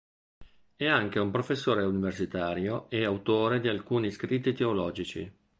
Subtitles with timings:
[0.77, 5.31] È anche un professore universitario e autore di alcuni scritti teologici.